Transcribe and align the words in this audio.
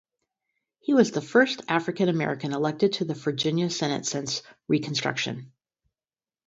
He 0.79 0.95
was 0.95 1.11
the 1.11 1.21
first 1.21 1.61
African 1.67 2.09
American 2.09 2.53
elected 2.53 2.93
to 2.93 3.05
the 3.05 3.13
Virginia 3.13 3.69
Senate 3.69 4.03
since 4.07 4.41
Reconstruction. 4.67 5.51